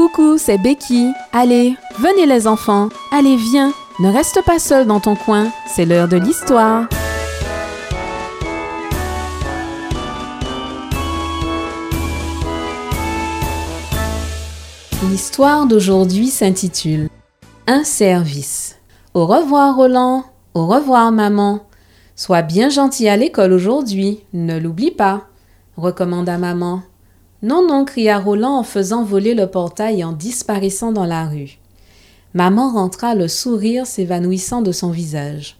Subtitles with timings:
[0.00, 1.12] Coucou, c'est Becky.
[1.30, 2.88] Allez, venez les enfants.
[3.12, 3.74] Allez, viens.
[3.98, 5.52] Ne reste pas seul dans ton coin.
[5.66, 6.88] C'est l'heure de l'histoire.
[15.10, 17.10] L'histoire d'aujourd'hui s'intitule
[17.66, 18.78] Un service.
[19.12, 20.24] Au revoir Roland.
[20.54, 21.66] Au revoir maman.
[22.16, 24.20] Sois bien gentil à l'école aujourd'hui.
[24.32, 25.26] Ne l'oublie pas,
[25.76, 26.84] recommanda maman.
[27.42, 31.58] Non, non, cria Roland en faisant voler le portail et en disparaissant dans la rue.
[32.34, 35.56] Maman rentra, le sourire s'évanouissant de son visage.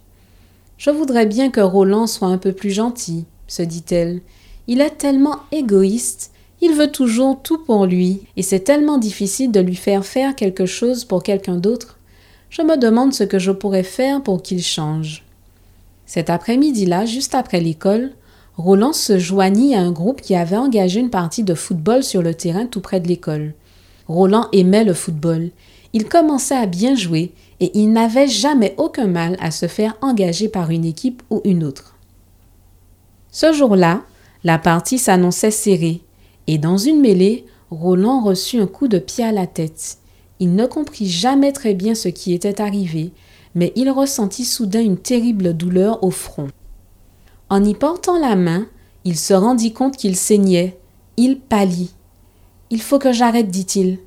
[0.76, 4.20] Je voudrais bien que Roland soit un peu plus gentil, se dit-elle.
[4.66, 9.60] Il est tellement égoïste, il veut toujours tout pour lui, et c'est tellement difficile de
[9.60, 11.98] lui faire faire quelque chose pour quelqu'un d'autre.
[12.50, 15.24] Je me demande ce que je pourrais faire pour qu'il change.
[16.04, 18.12] Cet après-midi-là, juste après l'école,
[18.56, 22.34] Roland se joignit à un groupe qui avait engagé une partie de football sur le
[22.34, 23.54] terrain tout près de l'école.
[24.08, 25.50] Roland aimait le football.
[25.92, 30.48] Il commençait à bien jouer et il n'avait jamais aucun mal à se faire engager
[30.48, 31.96] par une équipe ou une autre.
[33.30, 34.02] Ce jour-là,
[34.44, 36.02] la partie s'annonçait serrée
[36.46, 39.98] et dans une mêlée, Roland reçut un coup de pied à la tête.
[40.40, 43.12] Il ne comprit jamais très bien ce qui était arrivé,
[43.54, 46.48] mais il ressentit soudain une terrible douleur au front.
[47.50, 48.66] En y portant la main,
[49.04, 50.78] il se rendit compte qu'il saignait.
[51.16, 51.92] Il pâlit.
[52.70, 53.98] Il faut que j'arrête, dit-il.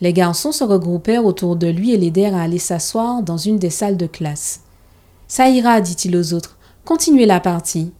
[0.00, 3.70] Les garçons se regroupèrent autour de lui et l'aidèrent à aller s'asseoir dans une des
[3.70, 4.60] salles de classe.
[5.26, 6.56] Ça ira, dit-il aux autres.
[6.84, 7.92] Continuez la partie.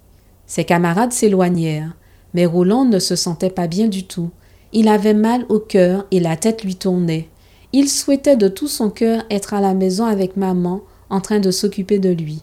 [0.47, 1.97] Ses camarades s'éloignèrent.
[2.33, 4.31] Mais Roland ne se sentait pas bien du tout.
[4.73, 7.29] Il avait mal au cœur et la tête lui tournait.
[7.73, 11.51] Il souhaitait de tout son cœur être à la maison avec maman, en train de
[11.51, 12.43] s'occuper de lui.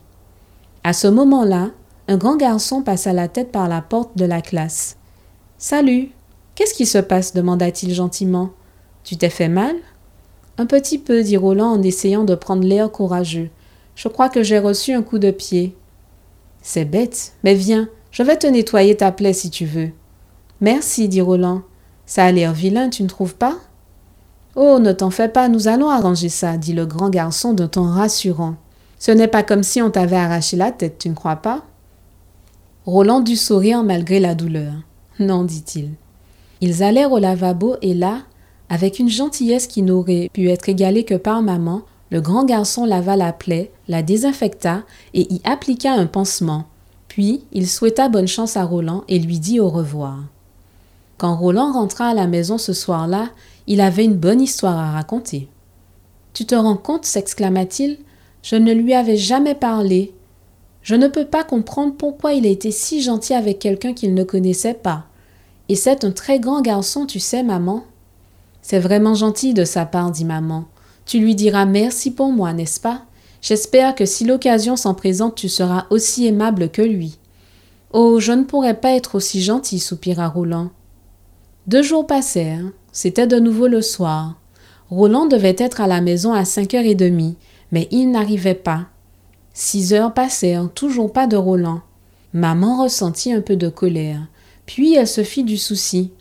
[0.83, 1.71] À ce moment-là,
[2.09, 4.97] un grand garçon passa la tête par la porte de la classe.
[5.59, 6.09] Salut.
[6.55, 7.35] Qu'est-ce qui se passe?
[7.35, 8.49] demanda-t-il gentiment.
[9.03, 9.75] Tu t'es fait mal?
[10.57, 13.51] Un petit peu, dit Roland en essayant de prendre l'air courageux.
[13.93, 15.77] Je crois que j'ai reçu un coup de pied.
[16.63, 19.91] C'est bête, mais viens, je vais te nettoyer ta plaie si tu veux.
[20.61, 21.61] Merci, dit Roland.
[22.07, 23.55] Ça a l'air vilain, tu ne trouves pas
[24.55, 27.83] Oh, ne t'en fais pas, nous allons arranger ça, dit le grand garçon d'un ton
[27.83, 28.55] rassurant.
[28.97, 31.68] Ce n'est pas comme si on t'avait arraché la tête, tu ne crois pas?
[32.89, 34.73] Roland dut sourire malgré la douleur.
[35.19, 35.91] Non, dit-il.
[36.59, 38.23] Ils allèrent au lavabo et là,
[38.67, 43.15] avec une gentillesse qui n'aurait pu être égalée que par maman, le grand garçon lava
[43.15, 44.81] la plaie, la désinfecta
[45.13, 46.65] et y appliqua un pansement.
[47.07, 50.23] Puis il souhaita bonne chance à Roland et lui dit au revoir.
[51.19, 53.29] Quand Roland rentra à la maison ce soir-là,
[53.67, 55.47] il avait une bonne histoire à raconter.
[56.33, 57.99] Tu te rends compte s'exclama-t-il,
[58.41, 60.11] je ne lui avais jamais parlé.
[60.81, 64.23] Je ne peux pas comprendre pourquoi il a été si gentil avec quelqu'un qu'il ne
[64.23, 65.05] connaissait pas.
[65.67, 67.83] Et c'est un très grand garçon, tu sais, maman.
[68.61, 70.65] C'est vraiment gentil de sa part, dit maman.
[71.05, 73.03] Tu lui diras merci pour moi, n'est-ce pas?
[73.41, 77.19] J'espère que si l'occasion s'en présente, tu seras aussi aimable que lui.
[77.91, 80.69] Oh, je ne pourrais pas être aussi gentil, soupira Roland.
[81.67, 82.65] Deux jours passèrent.
[82.91, 84.35] C'était de nouveau le soir.
[84.89, 87.37] Roland devait être à la maison à cinq heures et demie,
[87.71, 88.87] mais il n'arrivait pas.
[89.61, 91.81] Six heures passèrent, toujours pas de Roland.
[92.31, 94.21] Maman ressentit un peu de colère,
[94.65, 96.13] puis elle se fit du souci.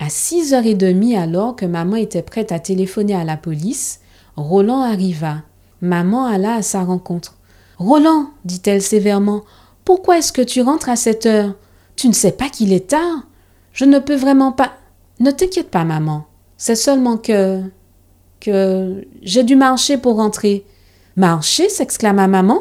[0.00, 4.00] À six heures et demie, alors que maman était prête à téléphoner à la police,
[4.36, 5.38] Roland arriva.
[5.80, 7.38] Maman alla à sa rencontre.
[7.78, 9.44] Roland, dit-elle sévèrement,
[9.86, 11.54] pourquoi est-ce que tu rentres à cette heure?
[11.96, 13.22] Tu ne sais pas qu'il est tard
[13.72, 14.74] Je ne peux vraiment pas.
[15.20, 16.26] Ne t'inquiète pas, maman.
[16.58, 17.62] C'est seulement que.
[18.40, 19.06] que.
[19.22, 20.66] j'ai dû marcher pour rentrer.
[21.16, 22.60] Marcher s'exclama maman.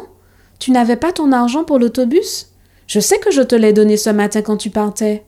[0.63, 2.47] Tu n'avais pas ton argent pour l'autobus?
[2.87, 5.25] Je sais que je te l'ai donné ce matin quand tu partais.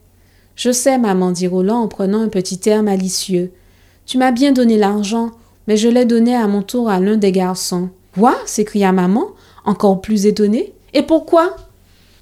[0.55, 3.51] Je sais, maman, dit Roland en prenant un petit air malicieux.
[4.05, 5.31] Tu m'as bien donné l'argent,
[5.67, 7.89] mais je l'ai donné à mon tour à l'un des garçons.
[8.13, 8.33] Quoi?
[8.45, 9.27] s'écria maman,
[9.65, 10.71] encore plus étonnée.
[10.93, 11.57] Et pourquoi?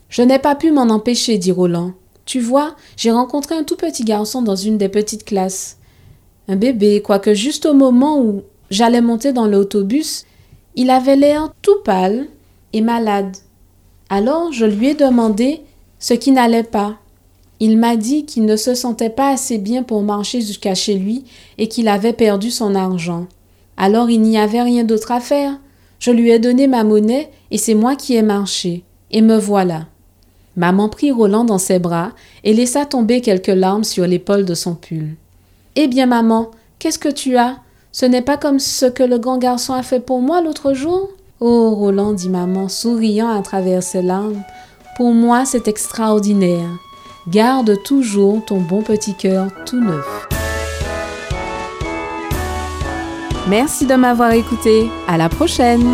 [0.10, 1.92] Je n'ai pas pu m'en empêcher, dit Roland.
[2.26, 5.78] Tu vois, j'ai rencontré un tout petit garçon dans une des petites classes.
[6.48, 8.42] Un bébé, quoique juste au moment où
[8.72, 10.26] j'allais monter dans l'autobus,
[10.74, 12.26] il avait l'air tout pâle
[12.74, 13.38] et malade.
[14.10, 15.62] Alors je lui ai demandé
[16.00, 16.98] ce qui n'allait pas.
[17.60, 21.24] Il m'a dit qu'il ne se sentait pas assez bien pour marcher jusqu'à chez lui
[21.58, 23.28] et qu'il avait perdu son argent.
[23.78, 25.58] Alors il n'y avait rien d'autre à faire.
[26.00, 28.84] Je lui ai donné ma monnaie et c'est moi qui ai marché.
[29.12, 29.86] Et me voilà.
[30.56, 32.12] Maman prit Roland dans ses bras
[32.44, 35.16] et laissa tomber quelques larmes sur l'épaule de son pull.
[35.76, 37.58] Eh bien, maman, qu'est-ce que tu as?
[37.92, 41.10] Ce n'est pas comme ce que le grand garçon a fait pour moi l'autre jour?
[41.46, 44.44] Oh, Roland, dit maman, souriant à travers ses larmes,
[44.96, 46.70] pour moi c'est extraordinaire.
[47.28, 50.30] Garde toujours ton bon petit cœur tout neuf.
[53.50, 54.90] Merci de m'avoir écouté.
[55.06, 55.86] À la prochaine!